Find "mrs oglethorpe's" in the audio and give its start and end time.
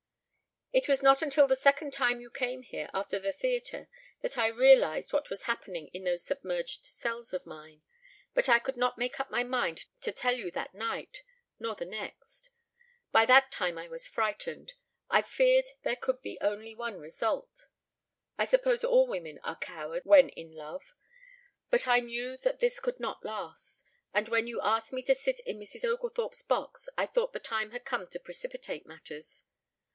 25.59-26.41